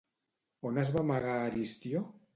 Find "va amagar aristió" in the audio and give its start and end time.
0.95-2.07